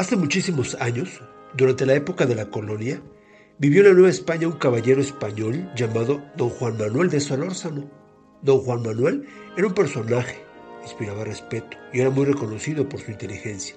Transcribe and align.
Hace 0.00 0.16
muchísimos 0.16 0.76
años, 0.80 1.20
durante 1.58 1.84
la 1.84 1.92
época 1.92 2.24
de 2.24 2.34
la 2.34 2.48
colonia, 2.48 3.02
vivió 3.58 3.82
en 3.82 3.88
la 3.88 3.92
Nueva 3.92 4.08
España 4.08 4.48
un 4.48 4.56
caballero 4.56 4.98
español 4.98 5.70
llamado 5.76 6.24
don 6.38 6.48
Juan 6.48 6.78
Manuel 6.78 7.10
de 7.10 7.20
Solórzano. 7.20 7.84
Don 8.40 8.60
Juan 8.60 8.80
Manuel 8.80 9.26
era 9.58 9.66
un 9.66 9.74
personaje, 9.74 10.38
inspiraba 10.82 11.24
respeto 11.24 11.76
y 11.92 12.00
era 12.00 12.08
muy 12.08 12.24
reconocido 12.24 12.88
por 12.88 13.00
su 13.00 13.10
inteligencia. 13.10 13.76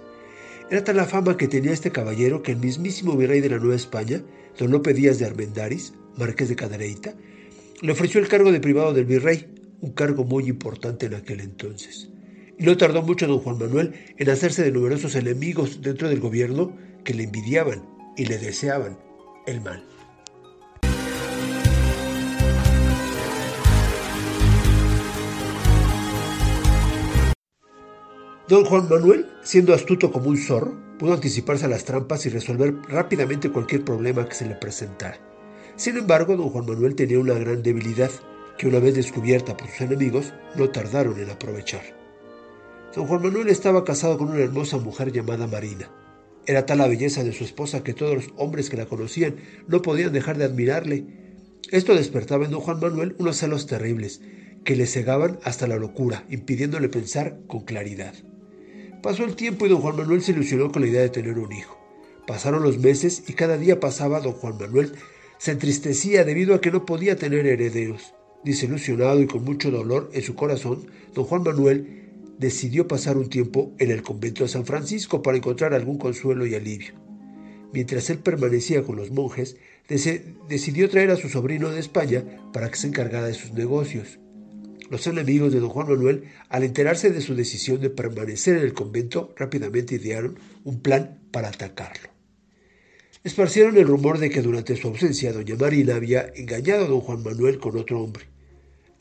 Era 0.71 0.85
tal 0.85 0.95
la 0.95 1.03
fama 1.03 1.35
que 1.35 1.49
tenía 1.49 1.73
este 1.73 1.91
caballero 1.91 2.41
que 2.41 2.53
el 2.53 2.59
mismísimo 2.59 3.17
virrey 3.17 3.41
de 3.41 3.49
la 3.49 3.57
Nueva 3.59 3.75
España, 3.75 4.23
don 4.57 4.71
Lope 4.71 4.93
Díaz 4.93 5.19
de 5.19 5.25
Armendáriz, 5.25 5.91
marqués 6.15 6.47
de 6.47 6.55
Cadereyta, 6.55 7.15
le 7.81 7.91
ofreció 7.91 8.21
el 8.21 8.29
cargo 8.29 8.53
de 8.53 8.61
privado 8.61 8.93
del 8.93 9.03
virrey, 9.03 9.53
un 9.81 9.91
cargo 9.91 10.23
muy 10.23 10.47
importante 10.47 11.07
en 11.07 11.15
aquel 11.15 11.41
entonces. 11.41 12.12
No 12.63 12.77
tardó 12.77 13.01
mucho 13.01 13.27
don 13.27 13.39
Juan 13.39 13.57
Manuel 13.57 13.93
en 14.17 14.29
hacerse 14.29 14.63
de 14.63 14.71
numerosos 14.71 15.15
enemigos 15.15 15.81
dentro 15.81 16.07
del 16.07 16.21
gobierno 16.21 16.73
que 17.03 17.13
le 17.13 17.23
envidiaban 17.23 17.83
y 18.15 18.23
le 18.25 18.37
deseaban 18.37 18.97
el 19.45 19.59
mal. 19.59 19.83
Don 28.47 28.63
Juan 28.63 28.87
Manuel, 28.87 29.25
siendo 29.43 29.73
astuto 29.73 30.13
como 30.13 30.29
un 30.29 30.37
zorro, 30.37 30.73
pudo 30.97 31.15
anticiparse 31.15 31.65
a 31.65 31.67
las 31.67 31.83
trampas 31.83 32.25
y 32.25 32.29
resolver 32.29 32.73
rápidamente 32.87 33.51
cualquier 33.51 33.83
problema 33.83 34.25
que 34.25 34.35
se 34.35 34.47
le 34.47 34.55
presentara. 34.55 35.19
Sin 35.75 35.97
embargo, 35.97 36.37
don 36.37 36.49
Juan 36.49 36.65
Manuel 36.65 36.95
tenía 36.95 37.19
una 37.19 37.33
gran 37.33 37.61
debilidad 37.61 38.11
que 38.57 38.69
una 38.69 38.79
vez 38.79 38.95
descubierta 38.95 39.57
por 39.57 39.67
sus 39.67 39.81
enemigos, 39.81 40.33
no 40.55 40.69
tardaron 40.69 41.19
en 41.19 41.29
aprovechar. 41.29 42.02
Don 42.95 43.07
Juan 43.07 43.23
Manuel 43.23 43.49
estaba 43.49 43.83
casado 43.83 44.19
con 44.19 44.29
una 44.29 44.43
hermosa 44.43 44.77
mujer 44.77 45.11
llamada 45.11 45.47
Marina. 45.47 45.89
Era 46.45 46.67
tal 46.67 46.77
la 46.77 46.87
belleza 46.87 47.23
de 47.23 47.33
su 47.33 47.43
esposa 47.43 47.83
que 47.83 47.95
todos 47.95 48.13
los 48.13 48.33
hombres 48.37 48.69
que 48.69 48.77
la 48.77 48.85
conocían 48.85 49.37
no 49.67 49.81
podían 49.81 50.13
dejar 50.13 50.37
de 50.37 50.43
admirarle. 50.43 51.05
Esto 51.71 51.95
despertaba 51.95 52.45
en 52.45 52.51
don 52.51 52.61
Juan 52.61 52.79
Manuel 52.79 53.15
unos 53.17 53.37
celos 53.37 53.65
terribles 53.65 54.21
que 54.63 54.75
le 54.75 54.85
cegaban 54.85 55.39
hasta 55.43 55.65
la 55.65 55.77
locura, 55.77 56.23
impidiéndole 56.29 56.87
pensar 56.87 57.39
con 57.47 57.61
claridad. 57.61 58.13
Pasó 59.01 59.25
el 59.25 59.35
tiempo 59.35 59.65
y 59.65 59.69
don 59.69 59.81
Juan 59.81 59.95
Manuel 59.95 60.21
se 60.21 60.33
ilusionó 60.33 60.71
con 60.71 60.83
la 60.83 60.89
idea 60.89 61.01
de 61.01 61.09
tener 61.09 61.39
un 61.39 61.51
hijo. 61.51 61.79
Pasaron 62.27 62.61
los 62.61 62.77
meses 62.77 63.23
y 63.27 63.33
cada 63.33 63.57
día 63.57 63.79
pasaba 63.79 64.19
don 64.19 64.33
Juan 64.33 64.57
Manuel 64.59 64.93
se 65.39 65.51
entristecía 65.51 66.23
debido 66.25 66.53
a 66.53 66.61
que 66.61 66.69
no 66.69 66.85
podía 66.85 67.15
tener 67.15 67.47
herederos. 67.47 68.13
Desilusionado 68.43 69.19
y 69.19 69.25
con 69.25 69.43
mucho 69.43 69.71
dolor 69.71 70.11
en 70.13 70.21
su 70.21 70.35
corazón, 70.35 70.85
don 71.15 71.25
Juan 71.25 71.41
Manuel 71.41 72.02
decidió 72.37 72.87
pasar 72.87 73.17
un 73.17 73.29
tiempo 73.29 73.73
en 73.79 73.91
el 73.91 74.01
convento 74.01 74.43
de 74.43 74.49
San 74.49 74.65
Francisco 74.65 75.21
para 75.21 75.37
encontrar 75.37 75.73
algún 75.73 75.97
consuelo 75.97 76.45
y 76.45 76.55
alivio. 76.55 76.93
Mientras 77.73 78.09
él 78.09 78.19
permanecía 78.19 78.83
con 78.83 78.95
los 78.95 79.11
monjes, 79.11 79.57
decidió 79.87 80.89
traer 80.89 81.11
a 81.11 81.17
su 81.17 81.29
sobrino 81.29 81.69
de 81.69 81.79
España 81.79 82.23
para 82.53 82.69
que 82.69 82.77
se 82.77 82.87
encargara 82.87 83.27
de 83.27 83.33
sus 83.33 83.51
negocios. 83.53 84.19
Los 84.89 85.07
enemigos 85.07 85.51
de 85.51 85.59
don 85.59 85.69
Juan 85.69 85.89
Manuel, 85.89 86.25
al 86.49 86.63
enterarse 86.63 87.09
de 87.09 87.21
su 87.21 87.35
decisión 87.35 87.81
de 87.81 87.89
permanecer 87.89 88.57
en 88.57 88.63
el 88.63 88.73
convento, 88.73 89.33
rápidamente 89.37 89.95
idearon 89.95 90.37
un 90.63 90.81
plan 90.81 91.19
para 91.31 91.49
atacarlo. 91.49 92.09
Esparcieron 93.23 93.77
el 93.77 93.87
rumor 93.87 94.19
de 94.19 94.29
que 94.29 94.41
durante 94.41 94.75
su 94.75 94.89
ausencia 94.89 95.31
doña 95.31 95.55
Marina 95.55 95.95
había 95.95 96.31
engañado 96.35 96.85
a 96.85 96.87
don 96.89 96.99
Juan 96.99 97.23
Manuel 97.23 97.57
con 97.57 97.77
otro 97.77 98.03
hombre. 98.03 98.32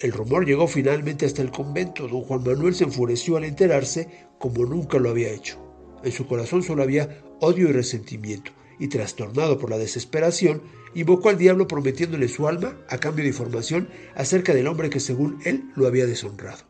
El 0.02 0.10
rumor 0.10 0.44
llegó 0.44 0.66
finalmente 0.66 1.26
hasta 1.26 1.42
el 1.42 1.52
convento. 1.52 2.08
Don 2.08 2.22
Juan 2.22 2.42
Manuel 2.42 2.74
se 2.74 2.82
enfureció 2.82 3.36
al 3.36 3.44
enterarse 3.44 4.08
como 4.40 4.66
nunca 4.66 4.98
lo 4.98 5.10
había 5.10 5.30
hecho. 5.30 5.64
En 6.02 6.10
su 6.10 6.26
corazón 6.26 6.64
solo 6.64 6.82
había 6.82 7.22
odio 7.38 7.68
y 7.68 7.72
resentimiento, 7.72 8.50
y 8.80 8.88
trastornado 8.88 9.58
por 9.58 9.70
la 9.70 9.78
desesperación, 9.78 10.60
invocó 10.94 11.28
al 11.28 11.38
diablo 11.38 11.68
prometiéndole 11.68 12.26
su 12.26 12.48
alma 12.48 12.76
a 12.88 12.98
cambio 12.98 13.22
de 13.22 13.28
información 13.28 13.88
acerca 14.16 14.52
del 14.52 14.66
hombre 14.66 14.90
que 14.90 14.98
según 14.98 15.38
él 15.44 15.70
lo 15.76 15.86
había 15.86 16.04
deshonrado. 16.04 16.64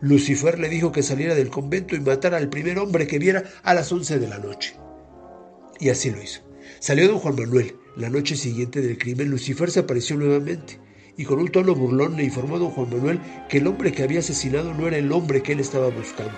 Lucifer 0.00 0.58
le 0.58 0.68
dijo 0.68 0.90
que 0.90 1.04
saliera 1.04 1.36
del 1.36 1.50
convento 1.50 1.94
y 1.94 2.00
matara 2.00 2.36
al 2.36 2.48
primer 2.48 2.80
hombre 2.80 3.06
que 3.06 3.20
viera 3.20 3.44
a 3.62 3.74
las 3.74 3.92
once 3.92 4.18
de 4.18 4.26
la 4.26 4.38
noche. 4.38 4.74
Y 5.78 5.90
así 5.90 6.10
lo 6.10 6.20
hizo. 6.20 6.40
Salió 6.80 7.06
don 7.06 7.20
Juan 7.20 7.36
Manuel. 7.36 7.76
La 7.96 8.10
noche 8.10 8.34
siguiente 8.36 8.82
del 8.82 8.98
crimen, 8.98 9.30
Lucifer 9.30 9.70
se 9.70 9.80
apareció 9.80 10.16
nuevamente 10.16 10.80
y 11.16 11.24
con 11.24 11.38
un 11.38 11.48
tono 11.48 11.74
burlón 11.74 12.16
le 12.16 12.24
informó 12.24 12.56
a 12.56 12.58
don 12.58 12.70
Juan 12.70 12.90
Manuel 12.90 13.20
que 13.48 13.58
el 13.58 13.66
hombre 13.66 13.92
que 13.92 14.02
había 14.02 14.20
asesinado 14.20 14.74
no 14.74 14.86
era 14.86 14.98
el 14.98 15.10
hombre 15.12 15.42
que 15.42 15.52
él 15.52 15.60
estaba 15.60 15.88
buscando, 15.88 16.36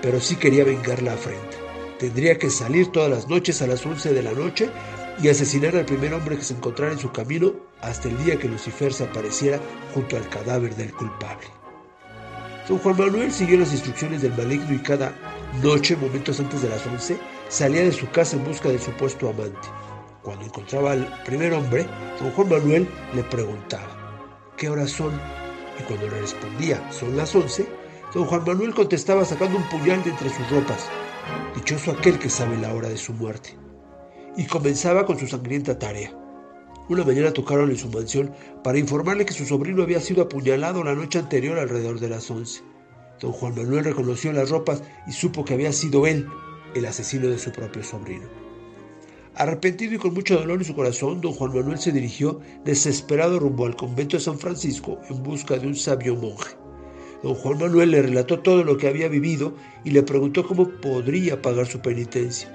pero 0.00 0.20
sí 0.20 0.36
quería 0.36 0.64
vengar 0.64 1.02
la 1.02 1.14
afrenta. 1.14 1.56
Tendría 1.98 2.38
que 2.38 2.50
salir 2.50 2.88
todas 2.92 3.10
las 3.10 3.28
noches 3.28 3.62
a 3.62 3.66
las 3.66 3.84
11 3.84 4.12
de 4.12 4.22
la 4.22 4.32
noche 4.32 4.70
y 5.22 5.28
asesinar 5.28 5.76
al 5.76 5.86
primer 5.86 6.12
hombre 6.12 6.36
que 6.36 6.44
se 6.44 6.54
encontrara 6.54 6.92
en 6.92 6.98
su 6.98 7.10
camino 7.10 7.54
hasta 7.80 8.08
el 8.08 8.22
día 8.24 8.38
que 8.38 8.48
Lucifer 8.48 8.92
se 8.92 9.04
apareciera 9.04 9.60
junto 9.94 10.16
al 10.16 10.28
cadáver 10.28 10.74
del 10.76 10.92
culpable. 10.92 11.46
Don 12.68 12.78
Juan 12.78 12.98
Manuel 12.98 13.32
siguió 13.32 13.58
las 13.58 13.72
instrucciones 13.72 14.22
del 14.22 14.36
maligno 14.36 14.74
y 14.74 14.78
cada 14.78 15.14
noche, 15.62 15.96
momentos 15.96 16.40
antes 16.40 16.62
de 16.62 16.68
las 16.68 16.84
11, 16.84 17.16
salía 17.48 17.82
de 17.82 17.92
su 17.92 18.10
casa 18.10 18.36
en 18.36 18.44
busca 18.44 18.68
del 18.68 18.80
supuesto 18.80 19.28
amante. 19.28 19.68
Cuando 20.22 20.44
encontraba 20.44 20.92
al 20.92 21.22
primer 21.24 21.52
hombre, 21.52 21.86
don 22.20 22.32
Juan 22.32 22.48
Manuel 22.48 22.88
le 23.14 23.22
preguntaba, 23.22 23.95
¿qué 24.56 24.68
horas 24.68 24.90
son? 24.90 25.20
Y 25.78 25.82
cuando 25.84 26.08
le 26.08 26.20
respondía, 26.20 26.90
son 26.90 27.16
las 27.16 27.34
once, 27.34 27.66
don 28.14 28.24
Juan 28.24 28.44
Manuel 28.46 28.74
contestaba 28.74 29.24
sacando 29.24 29.58
un 29.58 29.68
puñal 29.68 30.02
de 30.02 30.10
entre 30.10 30.30
sus 30.30 30.50
ropas. 30.50 30.88
Dichoso 31.54 31.92
aquel 31.92 32.18
que 32.18 32.30
sabe 32.30 32.56
la 32.56 32.74
hora 32.74 32.88
de 32.88 32.96
su 32.96 33.12
muerte. 33.12 33.56
Y 34.36 34.46
comenzaba 34.46 35.04
con 35.06 35.18
su 35.18 35.26
sangrienta 35.26 35.78
tarea. 35.78 36.12
Una 36.88 37.04
mañana 37.04 37.32
tocaron 37.32 37.70
en 37.70 37.76
su 37.76 37.88
mansión 37.88 38.32
para 38.62 38.78
informarle 38.78 39.26
que 39.26 39.32
su 39.32 39.44
sobrino 39.44 39.82
había 39.82 40.00
sido 40.00 40.22
apuñalado 40.22 40.84
la 40.84 40.94
noche 40.94 41.18
anterior 41.18 41.58
alrededor 41.58 41.98
de 41.98 42.08
las 42.08 42.30
once. 42.30 42.62
Don 43.20 43.32
Juan 43.32 43.54
Manuel 43.56 43.84
reconoció 43.84 44.32
las 44.32 44.50
ropas 44.50 44.82
y 45.06 45.12
supo 45.12 45.44
que 45.44 45.54
había 45.54 45.72
sido 45.72 46.06
él 46.06 46.28
el 46.74 46.86
asesino 46.86 47.28
de 47.28 47.38
su 47.38 47.50
propio 47.50 47.82
sobrino. 47.82 48.45
Arrepentido 49.38 49.94
y 49.94 49.98
con 49.98 50.14
mucho 50.14 50.38
dolor 50.38 50.60
en 50.60 50.64
su 50.64 50.74
corazón, 50.74 51.20
don 51.20 51.34
Juan 51.34 51.54
Manuel 51.54 51.78
se 51.78 51.92
dirigió 51.92 52.40
desesperado 52.64 53.38
rumbo 53.38 53.66
al 53.66 53.76
convento 53.76 54.16
de 54.16 54.22
San 54.22 54.38
Francisco 54.38 54.98
en 55.10 55.22
busca 55.22 55.58
de 55.58 55.66
un 55.66 55.76
sabio 55.76 56.16
monje. 56.16 56.56
Don 57.22 57.34
Juan 57.34 57.58
Manuel 57.58 57.90
le 57.90 58.00
relató 58.00 58.40
todo 58.40 58.64
lo 58.64 58.78
que 58.78 58.88
había 58.88 59.08
vivido 59.08 59.52
y 59.84 59.90
le 59.90 60.02
preguntó 60.02 60.46
cómo 60.46 60.70
podría 60.80 61.42
pagar 61.42 61.66
su 61.66 61.80
penitencia. 61.80 62.50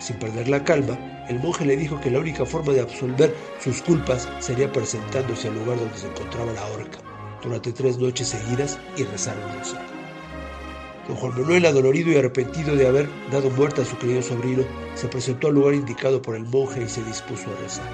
Sin 0.00 0.18
perder 0.18 0.48
la 0.48 0.64
calma, 0.64 0.98
el 1.28 1.38
monje 1.38 1.64
le 1.64 1.76
dijo 1.76 2.00
que 2.00 2.10
la 2.10 2.18
única 2.18 2.44
forma 2.44 2.72
de 2.72 2.80
absolver 2.80 3.32
sus 3.60 3.80
culpas 3.80 4.28
sería 4.40 4.72
presentándose 4.72 5.46
al 5.46 5.54
lugar 5.54 5.78
donde 5.78 5.98
se 5.98 6.08
encontraba 6.08 6.52
la 6.52 6.66
horca 6.66 6.98
durante 7.44 7.72
tres 7.72 7.96
noches 7.96 8.26
seguidas 8.26 8.76
y 8.96 9.04
rezar 9.04 9.36
un 9.38 9.56
rosario. 9.56 9.97
Don 11.08 11.16
Juan 11.16 11.40
Manuel, 11.40 11.64
adolorido 11.64 12.12
y 12.12 12.16
arrepentido 12.16 12.76
de 12.76 12.86
haber 12.86 13.08
dado 13.32 13.48
muerte 13.50 13.80
a 13.80 13.84
su 13.86 13.96
querido 13.96 14.20
sobrino, 14.20 14.62
se 14.94 15.08
presentó 15.08 15.48
al 15.48 15.54
lugar 15.54 15.72
indicado 15.72 16.20
por 16.20 16.36
el 16.36 16.44
monje 16.44 16.82
y 16.82 16.88
se 16.88 17.02
dispuso 17.02 17.50
a 17.50 17.62
rezar. 17.62 17.90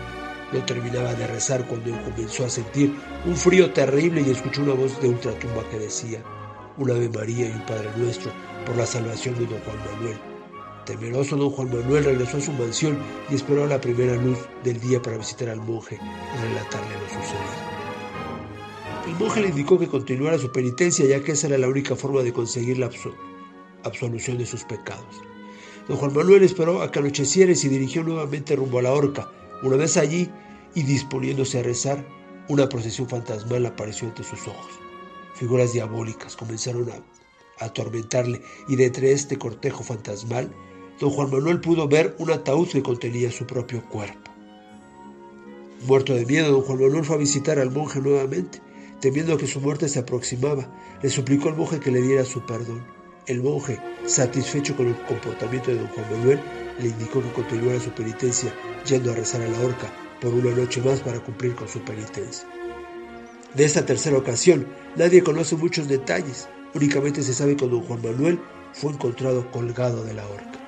No 0.53 0.65
terminaba 0.65 1.15
de 1.15 1.29
rezar 1.29 1.65
cuando 1.67 1.93
comenzó 2.03 2.45
a 2.45 2.51
sentir 2.51 2.93
un 3.25 3.37
frío 3.37 3.73
terrible 3.73 4.21
y 4.21 4.31
escuchó 4.31 4.63
una 4.63 4.75
voz 4.75 5.01
de 5.01 5.09
ultratumba 5.09 5.63
que 5.71 5.79
decía, 5.79 6.25
un 6.77 6.91
Ave 6.91 7.09
María 7.09 7.49
y 7.49 7.53
un 7.53 7.65
Padre 7.67 7.89
Nuestro 7.97 8.33
por 8.67 8.77
la 8.77 8.85
salvación 8.85 9.35
de 9.37 9.47
don 9.47 9.61
Juan 9.61 9.79
Manuel. 9.93 10.19
Temeroso 10.85 11.37
don 11.37 11.51
Juan 11.51 11.69
Manuel 11.69 12.05
regresó 12.05 12.39
a 12.39 12.41
su 12.41 12.53
mansión 12.53 12.99
y 13.31 13.37
esperó 13.37 13.65
a 13.65 13.69
la 13.69 13.81
primera 13.81 14.17
luz 14.17 14.39
del 14.65 14.81
día 14.81 15.01
para 15.01 15.19
visitar 15.19 15.51
al 15.51 15.61
monje 15.61 15.99
y 16.01 16.49
relatarle 16.49 16.95
lo 16.95 17.09
sucedido. 17.09 17.74
El 19.07 19.17
monje 19.17 19.43
le 19.43 19.49
indicó 19.49 19.79
que 19.79 19.87
continuara 19.87 20.39
su 20.39 20.51
penitencia 20.51 21.05
ya 21.05 21.23
que 21.23 21.33
esa 21.33 21.49
era 21.49 21.59
la 21.59 21.69
única 21.69 21.95
forma 21.95 22.23
de 22.23 22.33
conseguir 22.33 22.79
la 22.79 22.89
absolución 23.83 24.39
de 24.39 24.47
sus 24.47 24.65
pecados. 24.65 25.21
Don 25.87 25.99
Juan 25.99 26.15
Manuel 26.15 26.43
esperó 26.43 26.81
a 26.81 26.91
que 26.91 27.01
anocheciera 27.01 27.53
y 27.53 27.55
se 27.55 27.69
dirigió 27.69 28.03
nuevamente 28.03 28.57
rumbo 28.57 28.79
a 28.79 28.83
la 28.83 28.93
horca. 28.93 29.31
Una 29.63 29.77
vez 29.77 29.99
allí 29.99 30.31
y 30.75 30.85
disponiéndose 30.85 31.59
a 31.59 31.63
rezar, 31.63 32.03
una 32.49 32.67
procesión 32.71 33.07
fantasmal 33.07 33.67
apareció 33.67 34.09
ante 34.09 34.25
sus 34.25 34.49
ojos. 34.49 34.73
Figuras 35.35 35.75
diabólicas 35.75 36.35
comenzaron 36.35 36.89
a, 36.91 37.05
atormentarle 37.63 38.41
y 38.69 38.77
de 38.77 38.87
entre 38.87 39.13
este 39.13 39.39
cortejo 39.39 39.85
fantasmal, 39.85 40.51
don 40.99 41.11
Juan 41.11 41.31
Manuel 41.31 41.61
pudo 41.61 41.89
ver 41.89 42.17
un 42.19 42.31
ataúd 42.31 42.69
que 42.69 42.83
contenía 42.83 43.31
su 43.31 43.47
propio 43.47 43.85
cuerpo. 43.91 44.31
Muerto 45.87 46.15
de 46.15 46.25
miedo, 46.25 46.53
don 46.53 46.63
Juan 46.63 46.81
Manuel 46.81 47.05
fue 47.05 47.17
a 47.17 47.19
visitar 47.19 47.59
al 47.59 47.71
monje 47.71 48.01
nuevamente 48.01 48.65
Temiendo 49.05 49.37
que 49.37 49.47
su 49.47 49.61
muerte 49.61 49.87
se 49.87 49.99
aproximaba, 49.99 50.67
le 51.03 51.11
suplicó 51.11 51.51
al 51.51 51.57
monje 51.57 51.79
que 51.79 51.91
le 51.91 52.01
diera 52.01 52.25
su 52.25 52.41
perdón. 52.47 52.83
El 53.27 53.43
monje, 53.43 53.79
satisfecho 54.07 54.75
con 54.75 54.87
el 54.87 54.97
comportamiento 55.03 55.71
de 55.71 55.77
don 55.77 55.89
Juan 55.89 56.11
Manuel, 56.11 56.41
le 56.81 56.89
indicó 56.89 57.21
que 57.23 57.31
continuara 57.33 57.79
su 57.79 57.91
penitencia 57.91 58.51
yendo 58.87 59.13
a 59.13 59.15
rezar 59.15 59.43
a 59.43 59.49
la 59.49 59.61
horca 59.61 59.93
por 60.23 60.33
una 60.33 60.53
noche 60.53 60.81
más 60.81 61.01
para 61.01 61.21
cumplir 61.21 61.55
con 61.55 61.69
su 61.69 61.81
penitencia. 61.81 62.49
De 63.53 63.67
esta 63.67 63.85
tercera 63.85 64.17
ocasión, 64.17 64.67
nadie 64.97 65.23
conoce 65.23 65.55
muchos 65.55 65.87
detalles, 65.87 66.49
únicamente 66.73 67.23
se 67.23 67.35
sabe 67.35 67.57
que 67.57 67.69
don 67.69 67.83
Juan 67.83 68.01
Manuel 68.01 68.41
fue 68.73 68.91
encontrado 68.91 69.51
colgado 69.51 70.03
de 70.03 70.15
la 70.15 70.27
horca. 70.27 70.59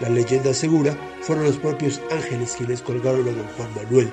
La 0.00 0.08
leyenda 0.08 0.52
asegura 0.52 0.98
fueron 1.20 1.44
los 1.44 1.58
propios 1.58 2.00
ángeles 2.10 2.54
quienes 2.56 2.80
colgaron 2.80 3.28
a 3.28 3.32
don 3.32 3.46
Juan 3.58 3.74
Manuel, 3.74 4.10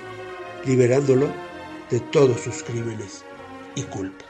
liberándolo 0.65 1.29
de 1.91 1.99
todos 1.99 2.39
sus 2.41 2.63
crímenes 2.63 3.23
y 3.75 3.83
culpas. 3.83 4.29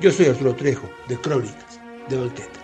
Yo 0.00 0.10
soy 0.10 0.26
Arturo 0.26 0.54
Trejo, 0.54 0.88
de 1.08 1.16
Crónicas 1.16 1.80
de 2.08 2.18
Banqueta. 2.18 2.63